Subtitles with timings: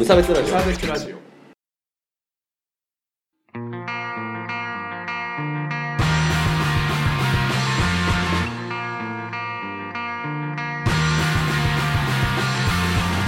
[0.00, 0.46] 無差別ラジオ。
[0.46, 1.16] サーベスラジオ。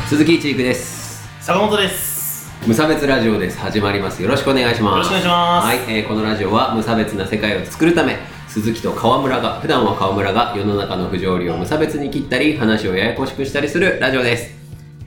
[0.09, 1.29] 鈴木一育です。
[1.43, 2.51] 坂本です。
[2.67, 3.59] 無差別ラジオです。
[3.59, 4.23] 始まります。
[4.23, 4.95] よろしくお願いします。
[4.95, 5.67] よろしくお願いします。
[5.67, 8.17] はい、えーこのラジオは無差別な世界を作るため
[8.49, 14.55] 鈴木と川村が普段は川村が世の中の不条理を無差別に切ったり話をややこしくしたりするラジオです。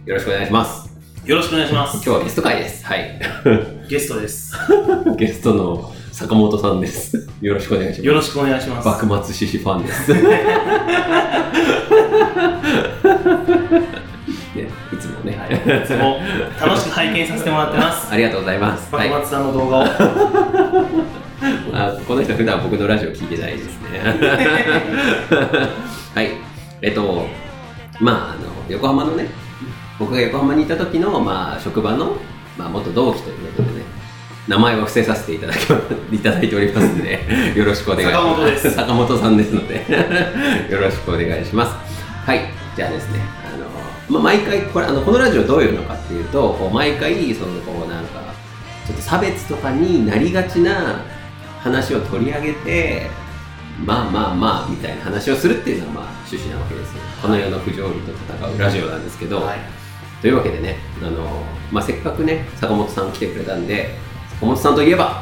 [0.05, 0.84] よろしくお願いします
[1.25, 1.95] よろしくお願いします。
[1.95, 3.19] 今日はゲスト会ですはい
[3.89, 4.53] ゲストです。
[5.17, 8.87] ゲストの坂本さんですよろしくお願いしますよろしくお願いします。
[8.87, 10.13] 幕末獅子ファンです。
[10.13, 10.19] ね、
[14.93, 16.21] いつもね、はい、いつも
[16.61, 18.07] 楽しく拝見させてもらってます。
[18.11, 18.95] ありがとうございます。
[18.95, 19.83] はい、幕末さんの動画を。
[21.73, 23.99] あこの人普段僕のラジオ聞いてないですね。
[26.13, 26.29] はい、
[26.83, 27.25] えっと、
[27.99, 29.27] まあ、あの横浜のね、
[29.99, 32.17] 僕が横浜にいた時の、まあ、職場の、
[32.57, 33.85] まあ、元同期ということでね、
[34.47, 35.57] 名前は伏せさせていただき
[36.13, 38.21] いただいておりますので、 よろしくお願いします。
[38.21, 39.85] 坂本です坂本さんですので、
[40.69, 41.75] よろしくお願いします。
[42.25, 42.41] はい、
[42.75, 43.19] じゃあですね、
[43.53, 43.65] あの、
[44.09, 48.19] まあ、毎回これあの、このラジオどういうのかっていうと、こう毎回、その、こうなんか、
[48.85, 51.01] ちょっと差別とかになりがちな
[51.63, 53.09] 話を取り上げて、
[53.83, 56.97] まあまあまあみたいな話をするっていうのがまあ趣旨なわけですよ。
[57.21, 59.84] この世の不条理と戦うラジオなんですけど、はい。
[60.25, 61.21] というわけでね、あの
[61.71, 63.91] まあ、せっかくね、坂本さん来てくれたんで、
[64.39, 65.21] 坂本さんといえば、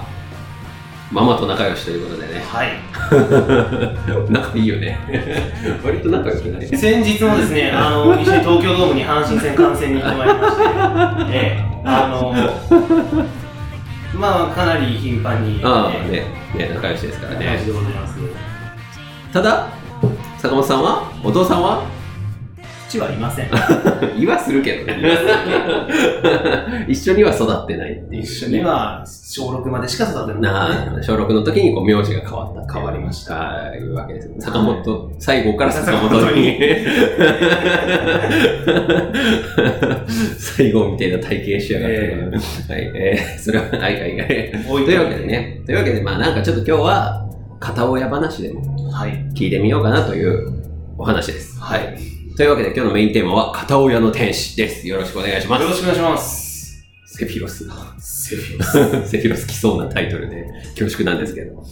[1.11, 4.31] ママと仲良しということでね、はい。
[4.31, 4.97] 仲いいよね。
[5.83, 6.67] 割と仲良くない？
[6.69, 10.63] 先日もですね、あの、一緒に東京ドームに阪神戦観戦に行ってまいりまして、
[11.33, 12.33] ええ、あの、
[14.17, 16.09] まあ、かなり頻繁に、ああえ
[16.57, 17.61] ね、ね、仲良しですからね。
[17.65, 18.15] でございます。
[19.33, 19.67] ただ、
[20.37, 21.92] 坂本さんは、お父さんは？
[22.93, 23.49] 父はいません。
[24.19, 24.93] 言わするけどね。
[26.87, 31.03] 一緒には育ってないっていう、一緒には小6までしか育てない。
[31.03, 33.33] 小6の時にこう名字が変わった変わりました。
[33.33, 36.59] たいうわけです坂本、最後から坂本に。
[40.37, 42.29] 最後みたいな体型しやがって、え
[42.73, 42.91] はい。
[42.95, 43.93] えー、それははいはい。
[44.19, 44.51] はい
[44.85, 45.61] というわけでね。
[45.65, 47.25] というわけでまあなんかちょっと今日は
[47.59, 48.61] 片親話でも
[48.91, 49.13] はい。
[49.33, 50.61] 聞いてみようかなという
[50.97, 51.59] お話です。
[51.59, 52.12] はい。
[52.35, 56.83] というわけで今日のメインテーマは片親の天使ですよろしくお願いしますよろしくお願いします。
[57.05, 58.71] セフィロスセフィロス。
[59.07, 61.63] セフィロス来そうなタイトルで恐縮なんですけど。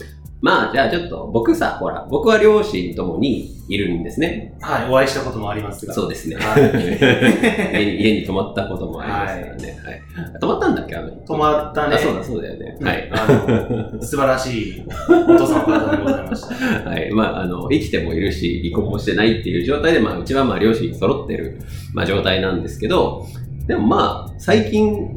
[0.42, 4.58] まあ、じゃあちょっと、僕さ、ほら、僕は両親ともにいるんですね。
[4.60, 5.94] はい、お会いしたこともありますが。
[5.94, 6.36] そうですね。
[6.36, 6.62] はい
[7.78, 9.80] 家に家に泊まったこともありますからね。
[9.86, 10.40] はい。
[10.40, 11.96] 泊まったんだっけあの泊まったね。
[11.96, 12.76] あ、そうだ、そうだよね。
[12.82, 13.10] はい。
[13.12, 16.56] あの、素晴らしいお父さんお母さんでございました。
[16.90, 17.12] はい。
[17.12, 21.60] まあ、あの、生きてもいるし、離婚もしてないっていう状態で、まあ、うちはまあ、両親揃ってる、
[21.94, 23.28] まあ、状態なんですけど、
[23.68, 25.08] でもまあ、最近、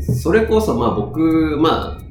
[0.00, 2.07] それこそまあ、僕、まあ、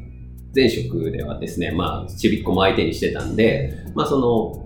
[0.56, 4.63] 前職ではですね、まあ、ちびっ子も相手にしてたんで、まあ、その、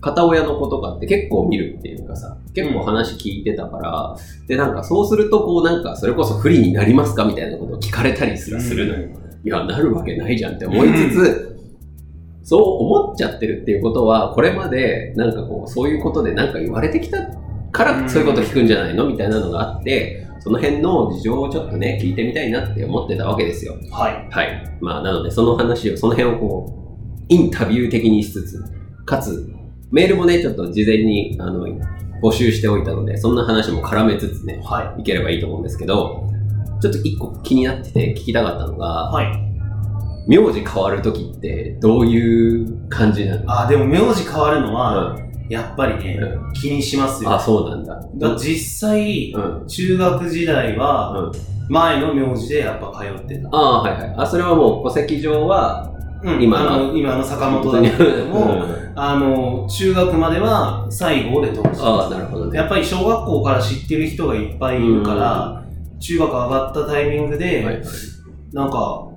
[0.00, 9.08] 片親の子とかって結構見るっていうかさ、結構話聞いてたから、で、なんかそうすると、こうなんか、それこそ不利になりますかみたいなことを聞かれたりすらするのよ。
[9.44, 11.58] いや、なるわけないじゃんって思いつつ、
[12.42, 17.18] そう思っちゃってるっていうことは、これまでなんかこう、そういうことでなんか言われてきた
[17.74, 19.06] から、そういうこと聞くんじゃないの？
[19.06, 23.74] みたいなのがあって、その辺の事情をちょっとね、聞いてみたいなって思ってたわけですよ。
[23.90, 24.28] はい。
[24.30, 24.78] はい。
[24.80, 28.62] まあ、なので、その話を、その辺をこう、インタビュー的にしつつ、
[29.04, 29.50] かつ、
[29.90, 31.66] メールもね、ちょっと事前に、あの、
[32.22, 36.28] 募集しておいたので、そんな話も絡めつつね、はいければいいと思うんですけど、
[36.80, 38.78] ちょっと一個気になってて聞きたかったのい。
[38.78, 39.26] が、はい。
[40.28, 43.60] 名字変わるときってどういう感じなの？
[43.62, 45.23] あ、でも名字変わるのは、うん
[45.54, 47.32] やっぱりね、う気にしますよ。
[47.32, 48.00] あ、そうなんだ。
[48.16, 49.66] だ実際、うん。
[49.66, 51.32] 中学時代は、うん。
[51.68, 53.48] 前の名字でやっぱ通ってた。
[53.48, 54.14] ああ、はいはい。
[54.18, 55.90] あ、それはもう戸籍上は、
[56.22, 62.56] うん今の今の坂本だけども、うんあの、中学までは西郷で通してああ、なるほどね。
[62.56, 65.64] やっぱり小学校から知ってる人がいっぱいいるから、
[65.98, 67.82] 中学上がったタイミングで。
[68.52, 69.08] なんか、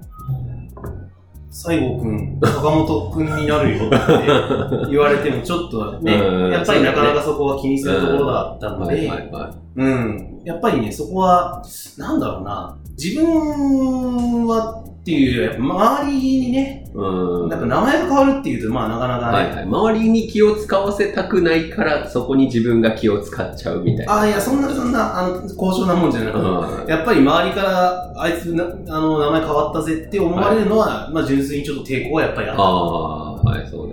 [1.60, 9.12] 西郷くん、坂本くんになるよって言われてもちょっとね、うんやっぱりなかなかそこは気にするところだったのはいで、
[9.76, 11.64] うん、やっぱりね、そこは、
[11.98, 16.92] なんだろうな、自分はっていう周りにね、い。
[16.94, 17.48] うん。
[17.48, 19.64] なんか名前が変わるっていうと、まあなかなかね、はいはい。
[19.64, 24.14] 周りに気を使わせたくないから、そこに自分が気を使っちゃうみたいな。
[24.14, 32.62] ああ、いや、そんな、そんな、あの、高尚なもんじゃなくて、うんやっぱり周りから、あいつな、あの、名前変わったぜって思われるのは、まあ純粋にちょっと抵抗はやっぱりあった。
[32.62, 33.87] ああ、はい、そう。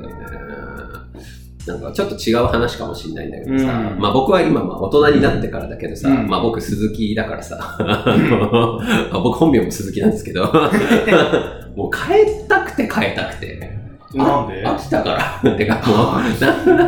[1.67, 3.99] なんかちょっと違う話かもしれないんだけどさ、うん。
[3.99, 6.29] まあ僕は今まあ大人になってからだけどさ、うん。
[6.29, 8.81] まあ僕鈴木だからさ、あの
[9.13, 10.45] あ僕本名も鈴木なんですけど、
[11.75, 13.75] もう変えたくて変えたくて。
[14.15, 14.63] なんで？
[14.65, 15.57] 飽きたから。
[15.57, 15.81] てか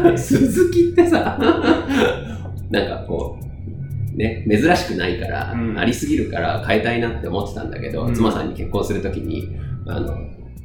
[0.05, 1.37] もう、鈴木ってさ、
[2.71, 3.37] なんかこ
[4.15, 5.79] う、ね、珍しくないから、うん。
[5.79, 8.15] ありすぎるから変えたいなって思ってたんだけど、うん。
[8.15, 9.57] 妻さんに結婚するときに、
[9.89, 10.17] あの、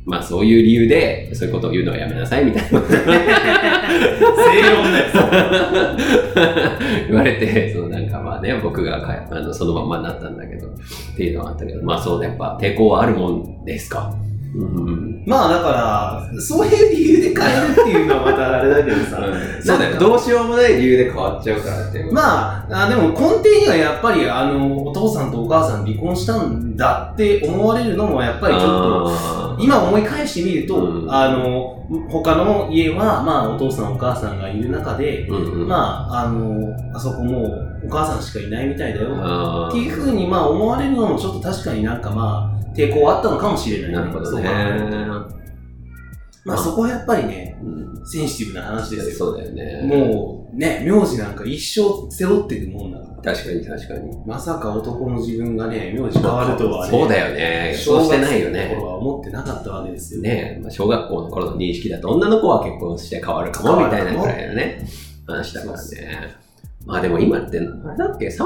[0.05, 2.85] まあそういう理由で、そういうことを言うのはやめなさいみたいな正
[4.71, 5.97] 論だよ。
[7.07, 10.71] 言われて、そのなんかまあね、僕がかあのそのまんまになったんだけど、っ
[11.15, 14.13] ていうのはあったけど、まあそうね、やっぱ抵抗はあるもんですか。
[14.55, 15.10] うん。
[15.25, 19.21] まあだから、そういう理由で変えるっていうのはまたあれだけどさ。
[19.63, 19.99] そうだよ。
[19.99, 22.03] どうしようもない理由で変わっちゃうからって。
[22.11, 31.77] まあ、あでも根底にはやっぱりあのお父さんとお母さん離婚したんだって思われるのもやっぱりちょっと今思い返してみると、うんあの
[32.09, 44.41] 他の家はまあお父さんお母さんがいる中で、うんうん、まああのあそこもうお母さんしかいないみたいだよあっていうふうにまあ思われるのもちょっと確かになんかまあ抵抗あったのかもしれない、ーなるほどね
[46.43, 49.83] まあそこはやっぱりねうんセンシティブな話ですよそうだよね。
[49.83, 54.25] もうね名字なんか一生背負ってるもんだから確かに確かに。
[54.25, 56.91] まさか男の自分がね、名字変わるとはね。
[56.91, 57.75] そうだよね。
[57.77, 58.75] そうしてないよね。
[58.75, 60.21] は思ってなかったわけですよ。
[60.21, 64.87] ねまあ、小学校の頃の認識だと女の子は結婚して変わるかもみたいなぐらいのね、
[65.27, 66.35] 話だからね。
[66.85, 68.43] まあでも今って、あれだっけ ?3、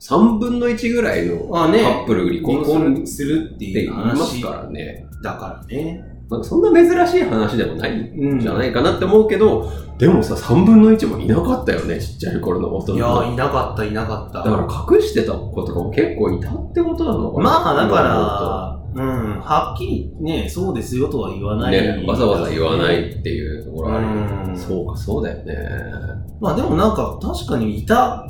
[0.00, 5.06] 三分の1ぐらいのカップル離離婚婚するって言います話からね。
[5.22, 6.02] だからね。
[6.30, 14.38] なんかそんな珍しい話でもないうんんじゃないかなって思うけど、でもさ、3分の1もいなかったよね、ちっちゃい頃の大人いや、いなかった、いなかった。
[14.38, 21.72] だから隠してた子とかも結構いたってことなのかなまあ、だから、うん、はっきりね、そうですよとは言わない。
[21.72, 25.54] ね、わざわざ言わないっていうところあるうんそうか、そうだよね。
[26.40, 28.24] まあでもなんか、確かにいた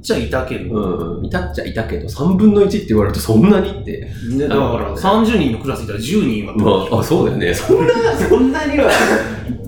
[0.00, 4.08] っちゃいたけど、うん、いたっちゃいたけど、3分の1って言われるとそんなにって。
[4.30, 7.54] ね、だから30人のクラスいたら10人は、まあ、あ、そうだよね。
[7.54, 8.90] そんな、そんなには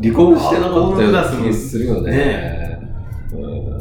[0.03, 2.11] 離婚してなかったような気するよね。
[2.11, 2.79] ね
[3.35, 3.73] うん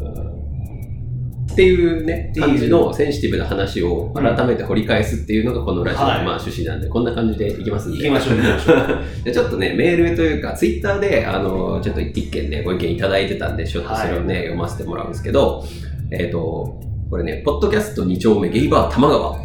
[1.52, 7.98] っていうね、感じのセンシティブな話を改めて掘り返すっていうのがこのラジオのはいまあ趣旨なんで、こんな感じでいきますんで。
[7.98, 8.98] 行きましょう、行きましょう。
[9.24, 15.62] でちょっとね、メールというか、ツイッターで、あの、ちょっと一件ね、ご意見いただいてたんで、ちょっとそれをね、読ませてもらうんですけど、
[16.12, 16.80] えっ、と、
[17.12, 19.36] これね、ポッドキャスト2丁目ゲイバー玉川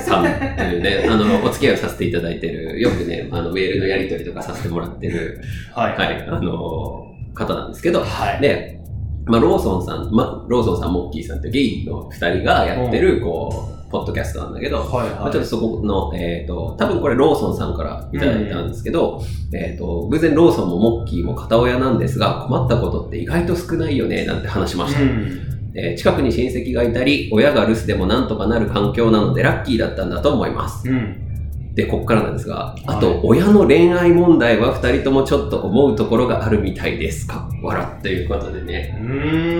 [0.00, 5.40] さんっていうね、 あの、お付き合いをさせていただいてる、よくね、あの、メールのやり取りとかさせてもらってる、
[5.74, 5.96] はい。
[5.96, 8.40] はい、あの、方なんですけど、はい。
[8.42, 8.80] で、
[9.24, 15.32] まあ、ローソンさん、まあ、ローソンさん、モッキーさんってゲイの二人がやってる、こう、ポッドキャストなんだけど、はい、まあ、はい。
[15.32, 19.22] ちょっとそこの、えっ、と、多分これローソンさんからいただいたんですけど、
[19.54, 25.00] えっ、と、偶然ローソンもモッキーも片親なんですが、困ったことって意外と少ないよね、なんて話しました。
[25.00, 30.88] うんえー近くに親戚がいたり、親が留守でもなんとかなる環境なのでラッキーだったんだと思います。
[30.88, 31.22] うん。
[31.74, 37.26] で、こっからなんですが、あと、はい親の恋愛問題は二人ともちょっと思うところがあるみたいです。
[37.26, 38.98] かっこ笑ということでね。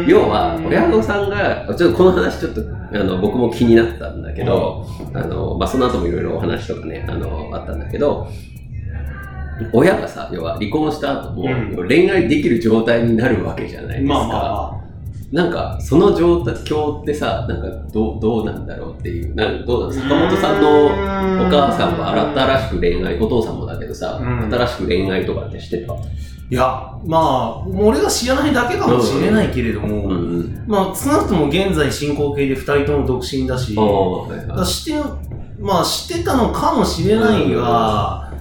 [0.08, 2.62] 要は、親御さんが、ちょっとこの話ちょっと、
[2.94, 8.28] あの、僕も気になったんだけど、あの、まあ、その後もいろいろお話とかね、あの、あったんだけど、
[9.74, 14.14] 親がさ、要は離婚した後も、うん恋愛できる状態になるわけじゃないですか。
[14.14, 14.85] まあまあ
[15.32, 25.94] なんか、その状況ってさ、なんか、どう、どうなんだろうっていう、なんどうなの坂本さんのお母さんは新しく恋愛、お父さんもだけどさ、うん新しく恋愛とかってしてた？
[26.48, 26.62] いや、
[27.04, 30.64] まあ、俺が知らないだけかもしれないけれども、うんうん。
[30.68, 34.66] まあ、少なくとも現在進行形で二人とも独身だし、ああ、はいだからはい。
[34.66, 35.02] 知って、
[35.60, 38.32] まあ知ってたのかもしれないが、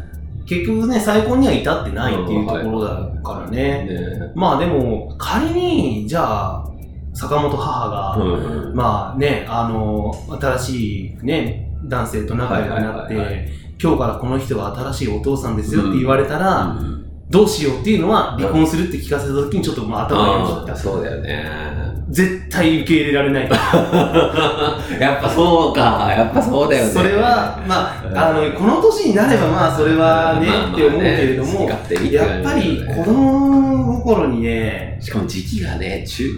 [0.46, 3.88] 結局ね、再婚には至ってないっていうところだからね。
[3.90, 6.68] ねまあでも、仮に、じゃあ、
[7.16, 8.76] 坂本母が、うんうん。
[8.76, 13.50] まあね、あの、新しいね、男性と仲良くなって、
[13.82, 16.96] 今日からこの人が新しいお父さんですよって言われたら、うん
[17.28, 20.76] どうしようっていうのは、離婚するって聞かせた時にちょっとまあ頭がよぎった。
[20.76, 21.76] そうだよね。
[22.10, 23.50] 絶対受け入れられない。
[25.02, 26.92] やっぱそうか、やっぱそうだよね。
[26.92, 36.30] それは、まあ、あの、この年になればまあ、それはね、って思うけれども、やっぱり子供心にね、しかも時期がね、中、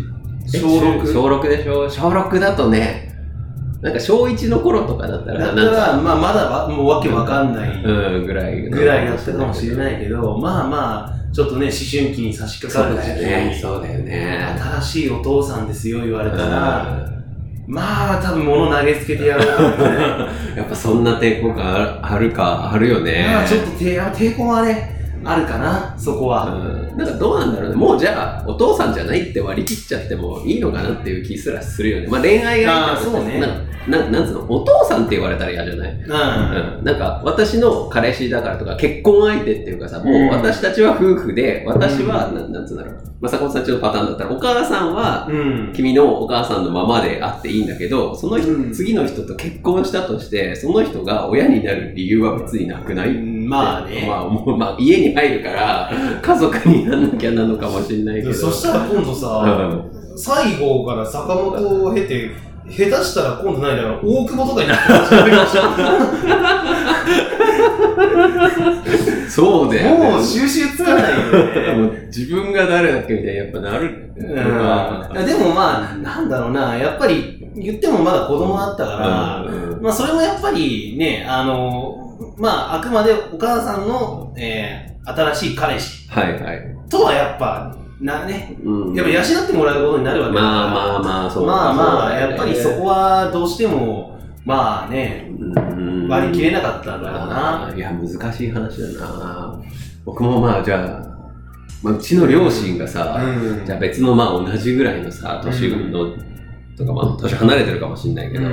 [0.48, 1.90] 小6小6でしょ？
[1.90, 3.08] 小6だとね、
[3.82, 11.74] なんか小1の頃とかだったら、だったら、か、まあ、まだわもうわけわかんないうん、ぐらいぐらいだったかもしれないけど、まあまあ、ちょっとね、思
[12.04, 14.58] 春期に差しそう掛かる時期だよそうだよね。
[14.60, 17.08] 新しいお父さんですよ、言われたら、
[17.68, 19.90] うまあ、多分物投げつけてやろうと思ってね。
[19.90, 19.92] ん
[20.58, 23.28] やっぱそんな抵抗感あるか、あるよね。
[23.32, 24.97] まあ、ちょっと抵抵抗はね、
[25.30, 26.54] あるかな、そこは。
[26.54, 27.76] うん、なんかどうなんだろうね。
[27.76, 32.08] もうじゃあ、お父さんじゃないって割り切っちゃってもいいのかなっていう気すらするよね。
[32.08, 33.48] まあ恋愛がそうねな
[33.88, 35.94] ななんつうの、お父さんって言われたら嫌じゃない？
[35.94, 36.78] うん。
[36.78, 45.72] うん、なんか私の彼氏だからとか結婚相手っていうかさ、もう私たちは夫婦で、私は、なんなんつうんだろう、まあ、坂本さんちのパターンだったら、お母さんはうん。
[45.74, 53.10] 君のお母さんのままであっていいんだけど、その人、うん次の人と結婚したとして、その人が親になる理由は別になくない、
[53.48, 54.06] まあね。
[54.08, 55.90] まあ、もうまあ、家に入るから、
[56.22, 58.34] 家族になんなきゃなのかもしれないけど。
[58.34, 59.84] そしたら今度うさ、ん、
[60.18, 62.32] 西郷から坂本を経て、
[62.70, 66.58] 下手したら今度ないだろう、大久保とかになってるかもしれない
[69.30, 70.10] そうだよ、ね。
[70.12, 71.18] もう収集つかないよ
[71.88, 72.08] ね。
[72.14, 74.12] 自分が誰だっけみたいにやっぱなる。
[74.18, 81.97] うん、でもまあ、なんだろうな、やっぱり言ってもまだ子供だったから、うんまあそれもやっぱりね、あの、
[82.38, 86.10] まああくまでお母さんの、えー新しい彼氏。
[86.10, 86.76] はいはい。
[86.90, 88.94] とはやっぱ、なね、うん。
[88.94, 91.46] やっぱ養ってもらうことになるわけだから、まあまあまあ、そう。
[91.46, 96.08] まあまあ、やっぱりそこはどうしても、まあね、うん。
[96.10, 97.74] 割り切れなかったんだろうな。
[97.74, 99.62] いや、難しい話だな。
[100.04, 101.08] 僕もまあ、じゃあ、
[101.82, 103.66] まあ、うちの両親がさ、うん。
[103.66, 106.12] じゃあ別のまあ同じぐらいのさ、年の、
[106.78, 108.50] とかまあ年離れてるかもしれないけど、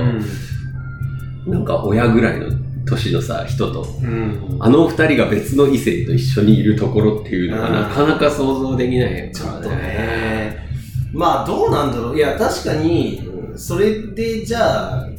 [1.47, 10.65] なんか親ぐらいの年のさ、人と、うんあの二人が別の異性と一緒にいるところっていうのがうんなかなか想像できないちょっとね。
[11.13, 12.17] まあどうなんだろう。
[12.17, 13.21] いや、確かに、
[13.55, 15.09] それでじゃあ、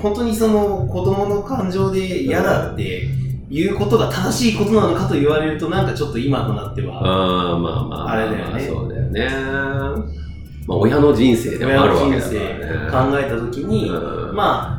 [0.00, 3.08] 本当にその子供の感情で嫌だって
[3.50, 9.28] いうことが正しいことなのかと言われると、なんかちょっと今となっては、ああ、まあまあ、あれだよねそうだよね。
[10.66, 13.10] まあ、親の人生でもあるわけだからね。
[13.12, 14.77] 考えたときに、うんまあ、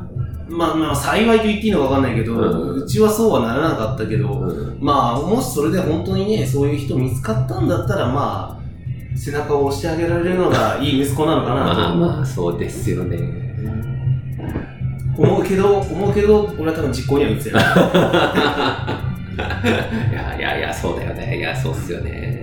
[0.50, 11.76] まあまあ幸いと言っていいのかわかんないけど、ううんちはそうはならなかったけど、うんまあ、もしそれで本当にね、そういう人見つかったんだったら、まあ、背中を押してあげられるのがいい息子なのかなと。
[11.76, 13.50] まあまあ、そうですよね。
[15.18, 17.64] 思うけど、思うけど、俺は多分実行には移せない。
[19.40, 21.38] いやいやいや、そうだよね。
[21.38, 22.39] いや、そうっすよね。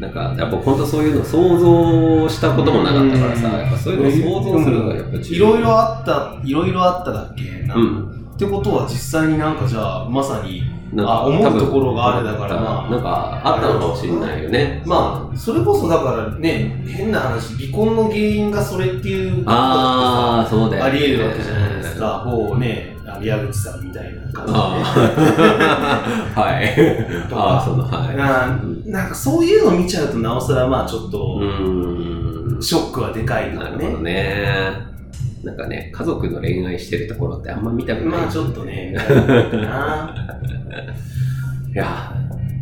[0.00, 7.66] なんか、やっぱ本当そういうの想像したこともなかったからさ、うんやっぱそういうのを想像するのがやっぱ重いろいろあった、いろいろあっただっけ？
[7.66, 8.30] な、うん。
[8.34, 10.62] ってことは実際になんかじゃあ、まさに、
[10.92, 14.82] なんあ思うところがあるだからまあなんかあったのかもしれないよね。
[14.86, 20.90] まあ、それこそだからね、変な話、離婚の原因がそれっていうことああ、そうだよね。
[20.90, 22.22] あり得るわけじゃないですか。
[22.24, 24.58] もうね、宮口さんみたいな感じで。
[24.58, 24.82] あ
[26.34, 26.40] あ。
[26.40, 27.28] はい。
[27.28, 28.16] とかああ、その、はい。
[28.16, 31.40] ななんかそういうの見ちゃうとなおさらまあちょっうと。
[32.60, 34.12] ショックはでかいからなるほどね。
[34.12, 34.96] ね。
[35.44, 38.08] なんかね、家族の恋愛してるところってあんま見たくない。
[38.08, 40.14] まあちょっとね、見たくないかな。
[41.72, 42.12] いや、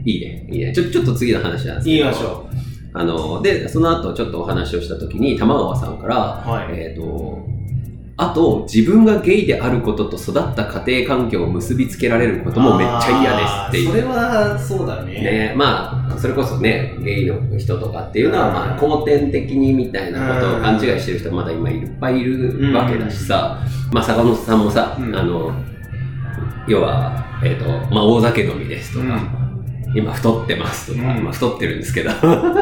[0.05, 0.73] いいね、いいね。
[0.73, 1.83] ちょ、ちょっと次の話なんですけど。
[1.85, 2.47] 言いましょ
[2.93, 6.51] あの、で、その後ちょっとお話をしたときに、玉川さんから、う。
[6.51, 6.79] はい。
[6.79, 7.54] えっ、と、
[8.17, 13.89] あと、自分がゲイであることと育った家庭環境を結びつけられることもめっちゃ嫌ですっていう。
[13.89, 15.13] それはそうだね。
[15.15, 23.59] ね、まあ、それこそね、ゲイの人とかっていうのは、まあ、後天的にみたいなことを勘違いしてる人まだ今いっぱいいるわけだしさ、
[23.93, 25.17] まあ、坂本さんもさ、うん。
[25.17, 25.53] あの、
[26.69, 29.44] 要は、えっ、と、まあ、大酒飲みですとか、
[29.95, 32.11] 今太ってますとか、うんまあ、太ってるんですけど、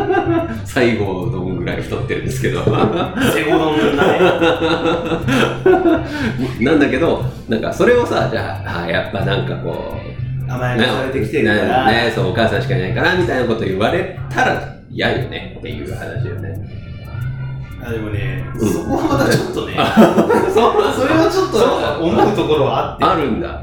[0.67, 2.63] 最後どんぐらい太ってるんですけど、
[3.33, 4.21] セゴドンだね。
[6.61, 9.97] なんだけど、なんかそれをさ、じゃあ、あやっぱなんかこ
[10.47, 11.87] う、甘やかされてきてるから。
[11.87, 16.92] ねねそう、お母さんしかいないからみたいなこと言われたら嫌よねっていう話よね。
[17.85, 19.77] あでもね、うんそこはまたちょっとね、
[20.55, 23.05] そう それはちょっと思うところはあって。
[23.05, 23.61] あるんだ。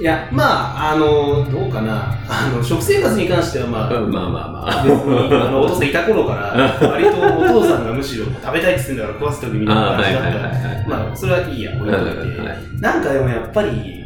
[0.00, 2.14] いや、まあ、あの、どうかな。
[2.28, 4.84] あの、食生活に関してはまあ、うんまあまあまあ。
[4.84, 10.98] 別にあのお父さんいた頃から、割とお父さんがむしろ食べたいって言ってんだから食わせておくみたいなあーはいはい感じだったら。
[11.04, 12.40] まあ、それはいいや、置いといて。
[12.40, 14.04] はいなんかでもやっぱり、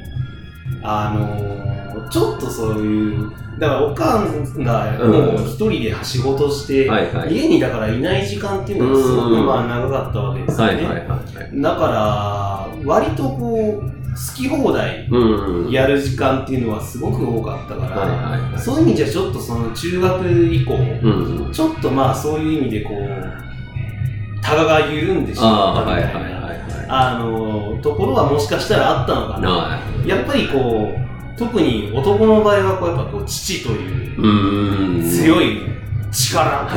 [0.83, 7.34] あのちょっとそういう、だからおかんがもう一人で仕事して、はいはい。
[7.34, 10.74] 家にだからいない時間っていうのがすごくうんまあ長かったわけですよね。
[10.76, 11.60] はいはいはい。
[11.60, 15.70] だから、割とこう、好き放題うん。
[15.70, 18.58] やる時間っていうのはすごく多かったから、はいはいはい。
[18.58, 21.52] そういう意味じゃちょっとその中学以降、うん。
[21.52, 26.86] ちょっとまあそういう意味でこう、タガが緩んでしまったみたいな、はいはいはいはい。
[26.88, 29.68] あの、ところはもしかしたらあったのかな。
[29.68, 31.00] なやっぱりこう、
[31.40, 35.02] 特に男の場合はこうやっぱこう父という。
[35.09, 35.62] 強い
[36.12, 36.44] 力、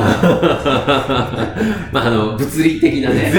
[1.92, 3.30] まあ、あの、物理的なね。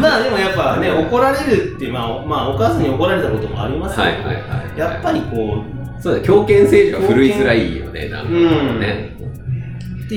[0.00, 4.40] まあでもやっぱね、怒られるって、まあ、まあお母さんに怒られたこともありますけど、はいはいは
[4.76, 4.78] い。
[4.78, 9.15] やっぱりこう、そうだ、強権政治は振るいづらいよね、なんかね。
[9.15, 9.15] う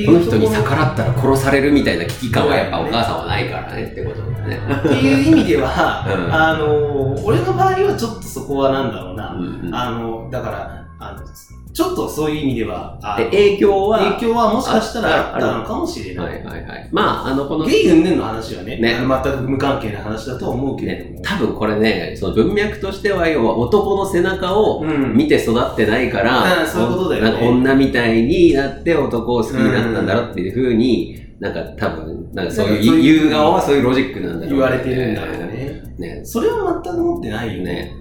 [0.05, 3.85] この人に逆らったら殺されるみたいな危機感はやっぱお母さんはないからね。
[3.85, 4.59] ってことだね。
[4.77, 6.33] っていう意味では、 うん。
[6.33, 9.75] あの俺の場合はちょっとそこはなんだろうな、うんうん。
[9.75, 11.25] あのだからあの
[11.79, 16.25] ちょっとそういう意味ではあでの影響は、影響はもしかしたらああったのかもしれない。
[16.25, 16.89] はいはいはい。
[16.91, 21.11] まあ、あの、この、ゲイ云々の話はねね全く無関係な話だとは思うけれども。
[21.11, 35.95] ね、多分これね、その文脈としては、要は男の背中をうん見て育ってないから、うんそういうことだよねなんか女みたいになって男を好きになったんだろうっていうふうに、なんか多分、なんかそうなんかそういう言う側はそういうロジックなんだろうね言われてるんだろうね。
[35.97, 36.25] ね。
[36.25, 37.73] それは全く持ってないよね。
[37.73, 37.93] ね。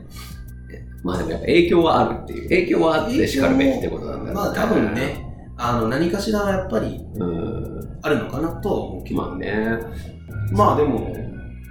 [1.02, 2.48] まあでもやっぱ影響はあるっていう。
[2.48, 4.94] 影響はあって叱るべきってことなんだろうまあ多分。
[4.94, 7.98] ね、あの何かしらはやっぱりうん。
[8.02, 9.22] あるのかなとは思うけど。
[9.22, 9.78] まあね。
[10.52, 11.14] まあでも、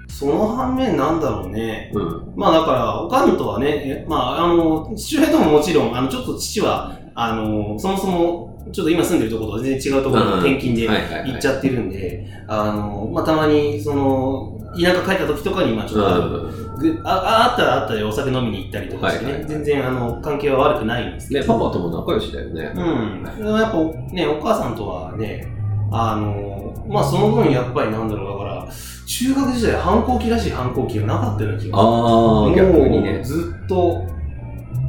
[0.08, 1.92] その反面なんだろうね。
[1.94, 2.34] うん。
[2.36, 16.67] まあだから、おかんとはね、えまああの、父親とももちろん、あの、ちょっと父は、あの、そもそも、ちょっと今住んでるところとは全然違うところに転勤で行っちゃってるんで、あの、まあたまに、その、田舎帰った時とかに、まあちょっと、うん。
[16.78, 22.72] ぐあああったらあったでお酒飲みに行ったりとかしてね、はいはい全然あの関係は悪くないんですけね、ど、パパとも仲良しだよね。
[22.76, 23.78] うん、でもやっぱ
[24.14, 25.48] ね、お母さんとはね、
[25.92, 28.68] あのまあその分やっぱりなんだろう、だから、
[29.06, 31.74] 中学時代反抗期らしい反抗期がなかったような気がする。
[31.78, 33.24] ああ、逆にねもう。
[33.24, 34.06] ずっと、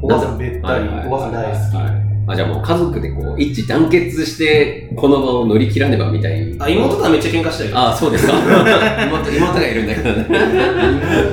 [0.01, 2.08] お母さんべったり、お母さん大好き。
[2.29, 7.71] あ、じゃあもう家族でこう、一致団結して、この場を乗り切らねばみたいあ、妹とはめっちゃ喧嘩したよ。
[7.73, 8.33] あ、そうですか。
[9.07, 10.25] 妹、妹がいるんだけどね。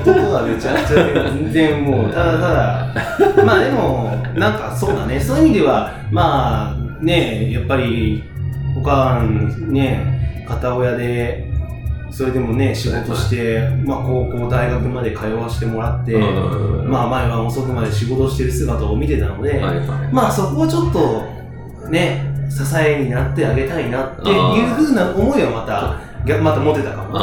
[0.06, 8.24] 妹とはめちゃくちゃ全然もう、ただただ、まあでも、なんかそうだね、そういう意味では、まあね、やっぱり、
[8.74, 11.46] おかんね、片親で、
[12.10, 19.60] それでもね、仕事して、まあ高校、大学まで通わせてもらって、うんまあ前は遅くまで仕事してる姿を見てたので。
[20.12, 27.18] まあそこはちょっと、ね、支えになってあげたいなっていうふうな思いはまた、逆また持てたかも。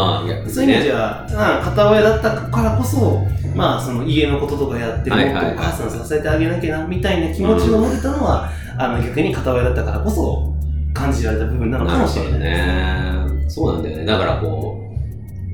[0.47, 10.53] そういう意味じゃ、うん片親だったからこそ、まあ、その家のこととかやって、もっとお母さん支えてあげなきゃな、みたいな気持ちを持てたのは、あの、逆に片親だったからこそ、
[10.93, 12.55] 感じられた部分なのかもしれないですね。
[12.55, 13.49] ね。
[13.49, 14.11] そうなんだよね。
[14.11, 14.79] だからこ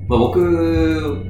[0.08, 1.26] う、まあ僕、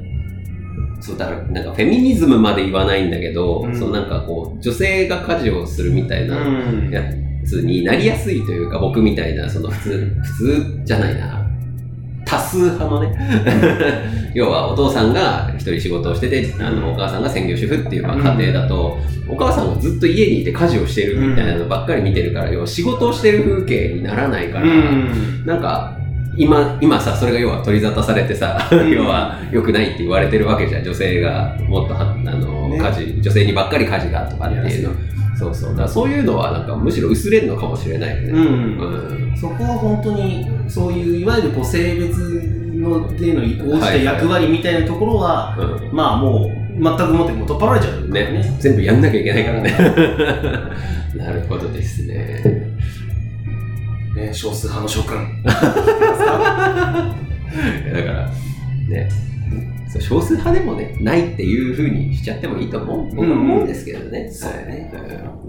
[1.00, 6.50] そうだから、なんかフェミニズムまで言わないんだけど、うんそのなんかこう、女性が家事をするみたいなう
[6.88, 6.90] ん。
[6.90, 7.02] や
[7.46, 11.46] つになりやすいというか、僕みたいな、その普通、普通じゃないな。
[12.24, 13.12] 多数派のね、
[14.34, 25.44] 要はお父さんが一人仕事をしてて、あのお母さんが専業主婦っていうまあ家庭だと、お母さんがずっと家にいて家事をしてるみたいなのばっかり見てるから、要は仕事をしてる風景にならないから、うん。
[25.44, 25.99] なんか、
[26.40, 30.84] 今、今さ、それが要は取り沙汰されてさ、うん要は良くないって言われてるわけじゃん。
[30.84, 34.94] 女性がもっとは、あの、ね家事、女性にばっかり家事がとかっていうの。
[35.36, 35.70] そうそう。
[35.72, 38.28] だからそういうのはなんかむしろ薄れるのかもしれないよね。
[38.30, 38.78] うん。
[38.78, 39.36] うん。
[39.36, 42.18] そこは本当に、そういう、いわゆるこう、性別
[42.74, 49.76] の、での応じた役割みたいなところは、うんまあもう、全くもってもう取っ払われちゃうからね、全部やんなきゃいけないからね。
[51.16, 52.70] なるほどですね。
[54.20, 55.42] ね、少数派の諸君。
[55.42, 55.62] だか
[58.12, 58.30] ら、
[58.88, 59.08] ね、
[59.88, 64.26] そう少数派でもね、ないっていう風にしちゃってもいいと思う、僕は思うんですけどね。
[64.26, 64.92] んそうね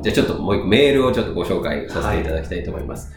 [0.02, 3.12] じゃあちょっともう一個メールをちょっとご紹介させていただきたいと思います。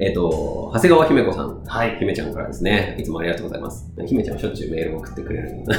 [0.00, 1.62] えっ、と、長谷川姫子さん。
[1.64, 1.96] はい。
[2.00, 2.96] 姫ちゃんからですね。
[2.98, 3.88] いつもありがとうございます。
[4.04, 5.50] 姫ちゃんはしょっちゅうメールを送ってくれる。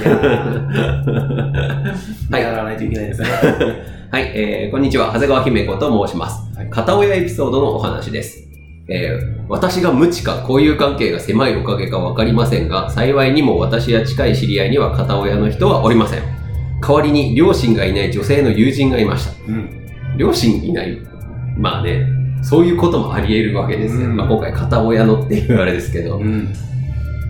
[2.31, 3.27] はいやらないといけないですね。
[4.09, 5.07] はい、えー、こんにちは。
[5.07, 6.49] 長谷川姫子と申します。
[6.69, 8.54] 片親エピソードのお話です。
[8.87, 16.23] えー、私が無知か交友関係が狭いおかげかわかりませんが、幸いにも私や近い知り合いには片親の人はおりません。
[16.81, 19.51] 代わりに両親がいない女性の友人がいました。
[19.51, 20.17] うん。
[20.17, 20.97] 両親いない
[21.57, 22.05] まあね、
[22.43, 24.07] そういうこともあり得るわけですよ。
[24.07, 26.53] うんまあ、今回片親のっていうあれですけど、うん。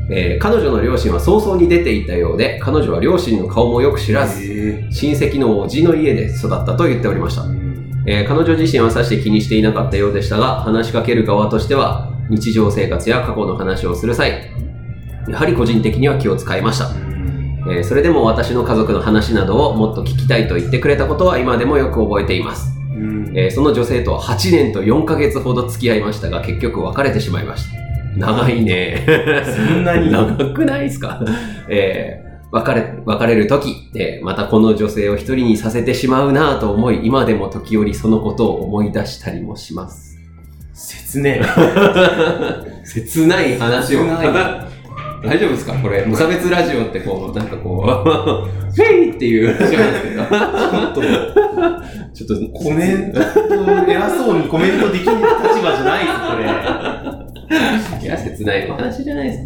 [0.09, 7.64] えー彼女の両親は早々に出ていたようで、彼女は両親の顔もよく知らず、へ親戚のおじの家で育ったと言っておりました。
[8.07, 14.51] えー彼女自身はさして気にしていなかったようでしたが、話しかける側としては、日常生活や過去の話をする際、
[15.27, 16.89] やはり個人的には気を使いました。
[17.67, 22.71] えーそれでも私の家族の話などをもっと聞きたいと言ってくれたことは今でもよく覚えています。
[22.95, 23.33] うん。
[23.35, 27.75] えーその女性とは8年と4ヶ月ほど付き合いましたが、結局別れてしまいました。
[28.17, 29.03] 長いね。
[29.45, 30.09] そんなに？
[30.13, 31.19] 長くないですか？
[31.67, 32.24] えー
[32.55, 40.17] 別れ、別れる時、えーまたこの女性を一人にさせてしまうなぁと思い、今でも時折そのことを思い出したりもします。
[40.73, 41.41] 切ね
[42.85, 43.99] 切ない話を。
[43.99, 44.27] 切ない
[45.25, 45.73] 大丈夫ですか？
[45.81, 48.09] これ、無差別ラジオってこう、なんかこう、
[48.75, 50.23] フェイっていうラジオなんですけど。
[50.23, 50.27] ちょ
[50.85, 51.01] っと、
[52.13, 53.21] ちょっと、コメント、
[53.91, 58.05] 偉そうにコメントできる立場じゃないです、これ。
[58.05, 59.39] いや、切ないお話じゃないです。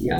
[0.00, 0.16] いや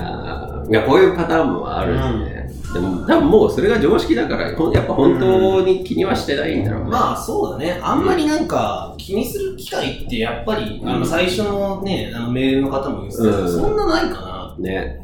[0.65, 2.73] ーいや、こういうパターンもあるんですね。
[2.73, 6.91] でも、多分もうそれが常識だから、やっぱ本当に気にはしてないんだろうね。
[6.91, 7.79] まあそうだね。
[7.81, 14.99] あんまりなんか気にする機会ってやっぱり、あうんの最初のね、あのメールの方も言ってたけど、うんそんなないかね。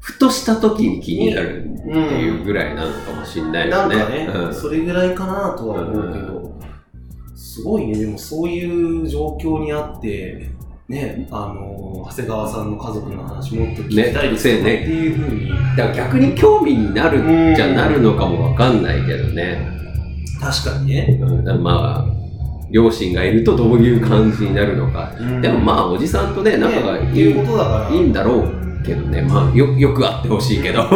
[0.00, 1.98] ふとした時に気になるってな。
[2.18, 3.96] いうぐらいなのかもしんないよね。
[3.96, 6.56] なんかね、うんそれぐらいかなとは思うけど、
[7.34, 10.50] すごいね、でもそういう状況にあって、
[10.88, 14.62] ね、あの長谷川さんの家族の話もっと聞きたいですよね。
[14.62, 19.66] ねっていうふうに、だから逆に興味になるじゃなるのかもわかんないけどね。
[20.40, 21.18] 確かにね。
[21.20, 22.16] うん、まあ、
[22.70, 25.12] 両親がいるとどういう感じになるのか。
[25.40, 30.82] でもまあ、おじさんとね、仲がいい,、いいんだろうけどね、まあ、よよくあってほしいけど。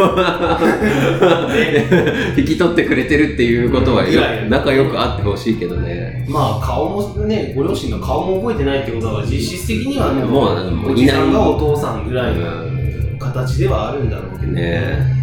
[2.37, 4.03] 引き取ってくれてるっていうことは
[4.49, 6.25] 仲良くあってほしいけどね。
[6.27, 10.53] まあ顔もね、ご両親の顔も覚えてないってことだから、実質的にはね、も
[10.87, 12.81] うおじさんがお父さんぐらいのうん。
[13.19, 14.51] 形ではあるんだろうけど。
[14.51, 15.20] ね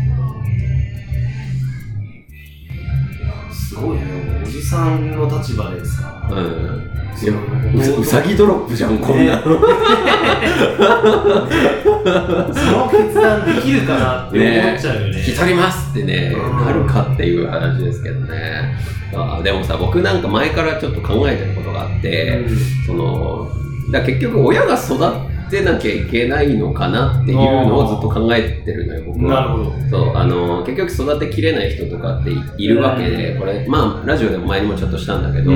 [3.81, 6.91] ごいね、おじさんの立場でさ、うん。
[7.14, 7.41] いそやの
[7.75, 9.43] うさうさぎドロップじゃん、こんなの。
[12.55, 15.19] その決断できるかなって思っちゃうよね。
[15.19, 18.77] 引き取りますってね、うんなるかっていう話ですけどね。
[19.14, 22.45] あでもさ、僕なんか前からちょっと考えてることがあって、
[22.87, 23.51] その、
[23.91, 29.42] だ結局親が育てなきゃいけないのかなっていうのをずっと考えてるのよ、僕は。
[29.42, 29.72] なるほど。
[29.90, 35.52] そう、あの、結局育てきれない人とかっているわけで、これ、まあ、ラジオでも前にもちょっとしたんだけど、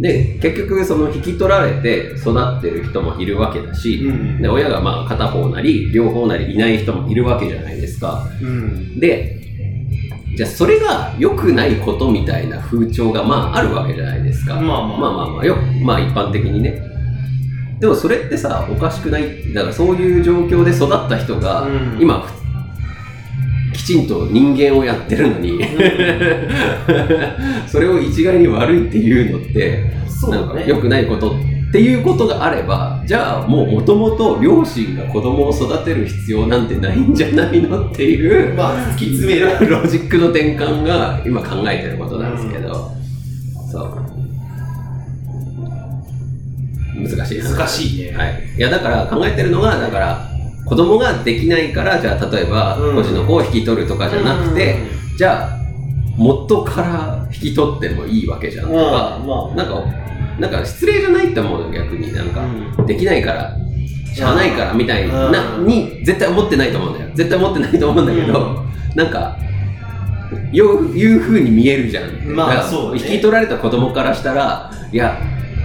[0.00, 8.26] で、結局その引き取られて育ってる人もいるわけだし、うんで、親がまあ片方なり、両方なりいない人もいるわけじゃないですか。
[8.40, 8.98] うん。
[8.98, 9.40] で、
[10.36, 14.54] じゃあそれが良くないことみたいな風潮がまああるわけじゃないですか。
[14.54, 16.89] まあまあまあまあまあ、よ、まあ一般的にね。
[17.80, 19.52] でもそれってさ、おかしくない？
[19.54, 22.26] だからそういう状況で育った人が、うん今、
[23.72, 25.58] きちんと人間をやってるのに、
[27.66, 29.84] それを一概に悪いっていうのって、
[30.54, 30.64] ね。
[30.66, 39.46] 良くないことっていうことがあれば、じゃあもうもともと両親が子供を育てる必要なんてないんじゃないのっていう、まあ、突き詰める。
[39.70, 42.90] ロジックの転換が今考えてることなんですけど、
[43.72, 43.94] そう。
[47.16, 48.12] 難しい話難しいね。
[48.16, 48.52] はい。
[48.56, 50.30] いや、だから考えてるのが、だから、
[50.64, 52.94] 子供ができないから、じゃあ例えば、うん。
[52.96, 54.78] 個人の子を引き取るとかじゃなくて、
[55.16, 55.60] じゃあ、
[56.16, 59.84] 元から引き取ってもいいわけじゃんとうん、か、まあ、なんか、
[60.38, 62.12] なんか失礼じゃないって思うの逆に。
[62.12, 62.42] なんか、
[62.78, 62.86] うん。
[62.86, 63.56] できないから、
[64.14, 65.66] しゃあないからみたいな、うん。
[65.66, 67.10] に絶対思ってないと思うんだよ。
[67.14, 69.36] 絶対思ってないと思うんだけど、なんか、
[70.52, 72.34] よういう風に見えるじゃん。
[72.34, 73.10] まあそうだね。
[73.10, 75.20] 引き取られた子供からしたら、いや、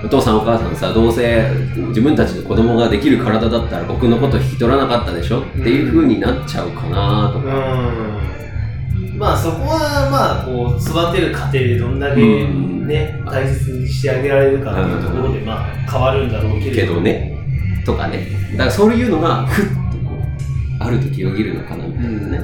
[0.05, 1.49] お父さんお母さんさ、どうせ
[1.89, 5.41] 自分たちの子供ができる体だったら僕のこと引き取らなかったでしょ？
[5.41, 7.47] っていう風になっちゃうかなとか。
[7.47, 9.17] うん。
[9.17, 16.95] まあ、そこは、まあ、こう、育てる過程でどんだけうんね、大切にしてあげられるかっていうところで、まあ、変わるんだろうけど。
[16.95, 17.81] どね。
[17.85, 18.27] とかね。
[18.51, 19.71] だからそういうのが、ふっと
[20.05, 22.41] こう、ある時よぎるのかなみたいなね。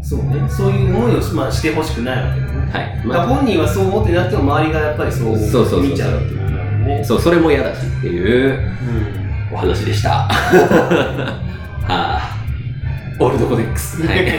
[0.00, 0.48] そうね。
[0.48, 2.70] そういう思いをし,、まあ、してほしくないわけだね。
[2.70, 3.06] はい。
[3.06, 6.39] まあ、本人はそう思ってなくても、周りがやっぱりそう見ちゃうってことだよ
[6.84, 7.04] ね。
[7.04, 8.58] そう、それも嫌だしっていううん。
[9.52, 10.10] お話でした。
[10.10, 10.28] は
[11.88, 12.20] あ、
[13.18, 14.06] オールドコデックス。
[14.06, 14.26] はい。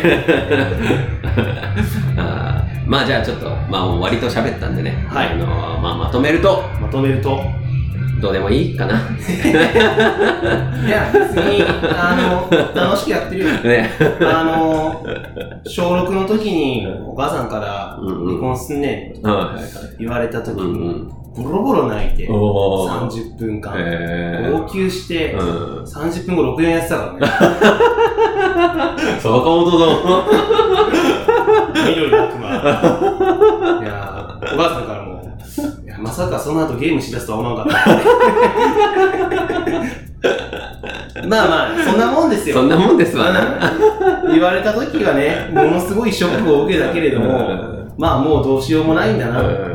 [2.88, 5.46] まあじゃあちょっと、まあもう割と喋ったんでね、はいあの
[5.82, 7.40] まあ、まとめると、まとめると。
[8.22, 8.94] どうでもいいかな。
[8.94, 8.98] い
[10.88, 13.50] や、別に、あの、楽しくやってるよ。
[13.66, 13.90] ね。
[14.22, 15.04] あの、
[15.66, 19.50] 小6の時にお母さんから離婚すんねんと。
[19.98, 23.10] 言われた時うんうにん、ボロボロ泣いて、おー。
[23.10, 25.40] 30分間、え号泣して、ー。
[25.40, 25.84] うん。
[25.84, 29.20] 30分後6年やってたからね。
[29.20, 29.86] 坂本だ。
[31.88, 32.48] 緑の悪魔。
[32.50, 35.22] いやーお母さんからも、
[35.84, 37.92] いやまさかその後ゲームしだすとは思わなかった。
[41.28, 42.56] まあまあ、そんなもんですよ。
[42.56, 43.32] そんなもんですわ
[44.28, 49.71] 言われた時はね、ものすごいショックを受けたけれども、まあもうどうしようもないんだな。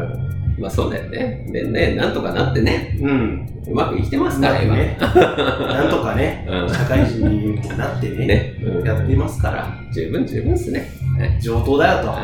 [0.56, 1.46] うんまあそうだよね。
[1.50, 3.62] でね、なんとかなってね、うん。
[3.68, 4.76] うまく生きてますから、今。
[4.76, 4.96] ね。
[5.00, 8.54] なんとかね、うん社会人になってね、ね。
[8.62, 10.88] うんやってますから、十分十分っすね。
[11.18, 12.10] はい上等だよと。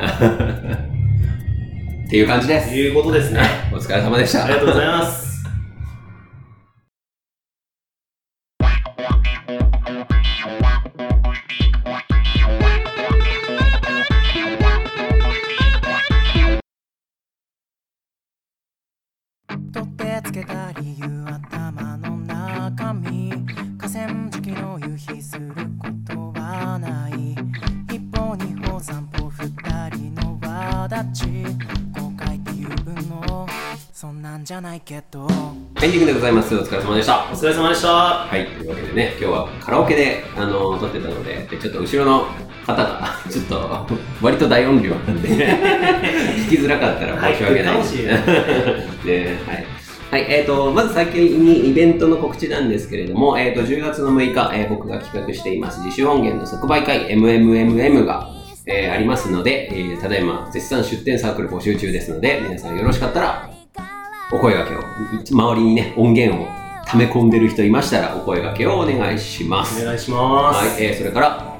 [2.07, 2.75] っていう感じです。
[2.75, 3.41] いうことですね。
[3.73, 4.45] お疲れ様でした。
[4.45, 5.32] ありがとうございます。
[29.83, 31.27] 二人の輪立ち
[31.99, 33.49] 後悔っていうの
[33.93, 35.27] そんなんじゃないけど
[35.83, 36.55] エンディングでございます。
[36.55, 37.25] お疲れ様でした。
[37.25, 37.89] お疲れ様でした。
[37.89, 42.27] はい、というわけでね、今日はカラオケで、あの撮ってたので、でちょっと後ろの
[42.65, 43.89] 方が、 ちょっと、
[44.21, 45.29] 割と大音量なんで、
[46.47, 47.97] 聞きづらかったら申し訳ないです。
[47.97, 49.67] 入ね はい。
[50.13, 58.32] はい、えっ、と、まず先にイベントの告知なんですけれども、えっ、と、10月の6日、えー僕が企画しています自主音源の即売会 MMMM が、
[58.67, 63.51] えーありますので、えーただいま絶賛出展サークル募集中ですので、皆さんよろしかったら、
[64.33, 66.47] お声掛けを、周りにね、音源を
[66.87, 69.83] 溜め込んでる人いましたら、お声掛けをお願いします。
[69.83, 70.69] お願いします。
[70.75, 71.57] はい、えーそれから、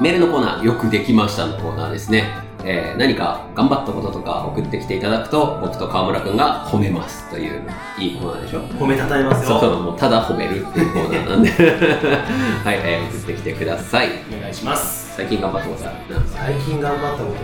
[0.00, 2.49] メールのコーナー、よくできましたのコーナーですね。
[2.64, 7.62] えー何か頑張ったこととか送ってきていただくと、僕と川村くんが褒めますという、
[7.98, 8.60] いいコーナーでしょ？
[8.78, 9.58] 褒めたたえますよ。
[9.60, 11.50] そうそう、もうただ褒めるっていうコーナーなんで、
[12.64, 14.08] はい、えー送ってきてください。
[14.36, 15.14] お願いします。
[15.16, 16.14] 最近頑張ったことある？
[16.14, 17.34] なんか最近頑張ったこと、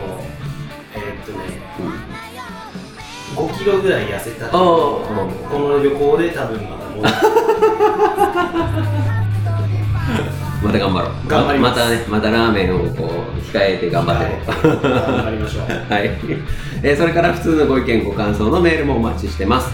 [0.94, 1.38] えーっとね、
[1.80, 3.46] うん。
[3.48, 5.02] 5キロぐらい痩せたこ
[5.52, 7.16] の旅行で多分また戻って
[10.62, 11.28] また頑張ろう。
[11.28, 11.78] 頑張ります。
[11.78, 14.62] またね、またラーメンをこう、控えて頑張って。
[14.62, 15.64] 頑張りましょう。
[15.92, 16.10] はい、
[16.82, 19.70] えーそれから普通のご意見ご感想のメールもお待ちしてます、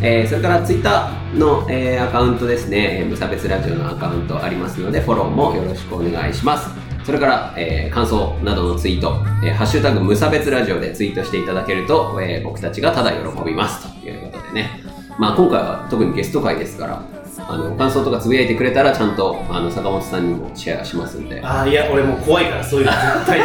[0.00, 6.68] えーそれからツイッターの、えーアカウントですね、えー無差別ラジオのアカウントありますのでフォローもよろしくお願いします。
[7.04, 13.86] それから、えー感想などのツイート、えーハッシュタグ無差別ラジオでツイートしていただけると、えー僕たちがただ喜びます。
[14.00, 14.80] ということでね。
[15.18, 17.02] まあ今回は特にゲスト会ですから
[17.46, 23.38] あの感想とかつぶやいてくれたらちゃんとあの坂本さんにもシェアしますんでああ、いや、俺もう怖いから、そういうの絶対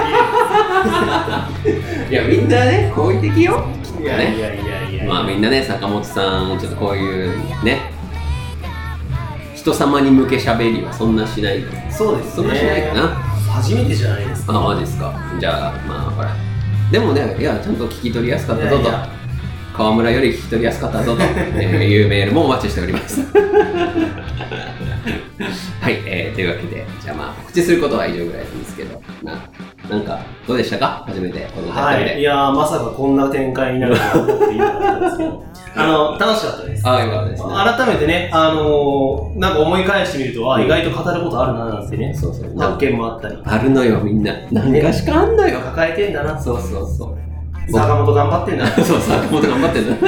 [2.09, 3.65] いやみんなね好意的よ
[3.99, 4.03] い。
[4.03, 5.05] いやいやいやいや。
[5.05, 7.91] まあみんなね、坂本さん、ちょっとこういうね、
[9.53, 12.31] 人様に向け喋りはそんなしないそうですね。
[12.35, 13.07] そんなしないかな。
[13.51, 14.57] 初めてじゃないですか。
[14.57, 15.13] あ、マジですか。
[15.39, 16.33] じゃあ、まあほら。
[16.89, 19.18] でもね、いや、ちゃんと聞き取りやすかったぞと
[19.79, 19.95] いやいや。
[19.95, 23.21] 川村より聞き取りやすかったぞとえーいうメールもお待ちしております。
[25.81, 29.33] はい、えー、というわけで、じゃあまあ告知することは以上ぐらいなんですけど、な
[29.89, 31.03] なんか、どうでしたか？
[31.07, 32.11] 初めてこのタイトルで。
[32.11, 32.19] はい。
[32.19, 35.43] いやー、まさかこんな展開になるとは思っていなかったんですけど、
[35.75, 36.87] あの、楽しかったです。
[36.87, 37.49] ああ、よかったですね。
[37.53, 42.59] 改めてね、あのー、なんか思い返してみると、あ、意外と語ることあるな、なんてね、そうそう。
[42.59, 44.33] 発見もあったり、あるのよ、みんな。
[44.51, 45.59] 何かしかあんのよ。
[45.61, 47.28] 抱えてんだな、そうそうそう。
[47.71, 48.71] 坂本頑張ってんだな。
[48.83, 49.95] そう、坂本頑張ってんだ。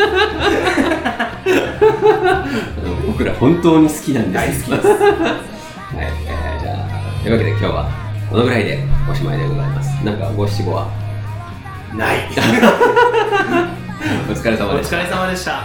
[3.08, 4.70] 僕ら本当に好きなんです。
[4.70, 4.88] 大好きです。
[4.88, 5.00] はい、
[5.98, 6.76] えーじゃあ、
[7.24, 7.90] というわけで今日は
[8.30, 9.90] このぐらいでおしまいでございます。
[10.06, 10.88] なんか五七五は？
[11.96, 12.18] ない。
[14.30, 14.98] お疲れ様おでした。
[14.98, 15.64] 疲れ様でした。